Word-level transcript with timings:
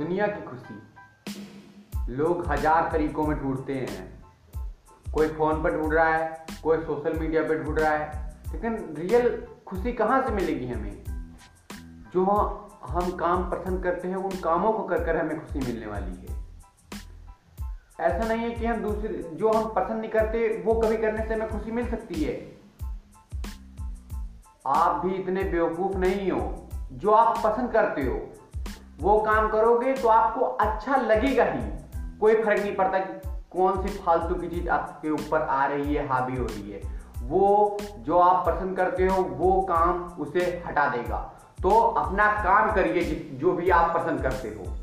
दुनिया 0.00 0.26
की 0.26 0.42
खुशी। 0.42 0.82
लोग 2.12 2.46
हज़ार 2.46 2.92
तरीकों 2.92 3.26
में 3.26 3.42
ढूंढते 3.42 3.74
हैं। 3.74 4.24
कोई 5.14 5.28
फ़ोन 5.28 5.62
पर 5.62 5.80
ढूंढ 5.80 5.92
रहा 5.92 6.14
है, 6.14 6.46
कोई 6.62 6.78
सोशल 6.78 7.18
मीडिया 7.18 7.42
पर 7.42 7.64
ढूंढ 7.64 7.78
रहा 7.78 7.90
है। 7.90 8.36
लेकिन 8.52 8.94
रियल 8.98 9.46
खुशी 9.66 9.92
कहाँ 9.92 10.22
से 10.22 10.32
मिलेगी 10.32 10.66
हमें? 10.66 11.02
जो 12.12 12.24
हम 12.82 13.10
काम 13.10 13.50
पसंद 13.50 13.82
करते 13.82 14.08
हैं, 14.08 14.16
उन 14.16 14.30
कामों 14.30 14.72
को 14.72 14.82
कर 14.82 15.04
कर 15.04 15.16
हमें 15.16 15.46
खुशी 15.46 15.58
मिलने 15.58 15.86
वाली 15.86 16.14
है। 16.14 16.44
ऐसा 18.00 18.28
नहीं 18.28 18.42
है 18.42 18.50
कि 18.50 18.66
हम 18.66 18.82
दूसरे, 18.82 19.30
जो 19.32 19.52
हम 19.52 19.68
पसंद 19.68 20.00
नहीं 20.00 20.10
करते, 20.10 20.62
वो 20.66 20.74
कभी 20.74 20.96
करने 20.96 21.28
से 21.28 21.34
हमें 21.34 21.48
खुशी 21.48 21.70
मिल 21.70 21.90
सकती 21.90 22.24
है। 22.24 22.58
आप 24.66 25.06
भी 25.06 25.14
इतने 25.14 25.44
बेवकूफ़ 25.44 25.96
नहीं 25.96 26.30
हो, 26.30 26.68
जो 26.92 27.10
आप 27.10 27.38
पसंद 27.44 27.72
करते 27.72 28.02
हो। 28.02 28.39
वो 29.00 29.18
काम 29.18 29.48
करोगे 29.48 29.92
तो 29.92 30.08
आपको 30.08 30.40
अच्छा 30.40 30.96
लगेगा 30.96 31.44
ही। 31.44 31.60
कोई 32.20 32.34
फ़र्क 32.34 32.60
नहीं 32.60 32.74
पड़ता 32.76 32.98
कि 32.98 33.28
कौन 33.50 33.82
सी 33.82 33.88
फालतू 33.98 34.34
की 34.34 34.48
चीज़ 34.48 34.68
आपके 34.68 35.10
ऊपर 35.10 35.42
आ 35.42 35.66
रही 35.66 35.94
है, 35.94 36.06
हावी 36.08 36.36
हो 36.36 36.44
रही 36.44 36.70
है। 36.70 36.80
वो 37.22 37.78
जो 37.98 38.18
आप 38.18 38.46
पसंद 38.46 38.76
करते 38.76 39.06
हो, 39.06 39.22
वो 39.22 39.60
काम 39.62 40.02
उसे 40.22 40.62
हटा 40.66 40.86
देगा। 40.88 41.16
तो 41.62 41.70
अपना 41.70 42.26
काम 42.44 42.72
करिए 42.72 43.02
जो 43.32 43.52
भी 43.52 43.70
आप 43.70 43.96
पसंद 43.96 44.22
करते 44.22 44.48
हो। 44.48 44.76